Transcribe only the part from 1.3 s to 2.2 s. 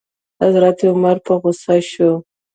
غوسه شو.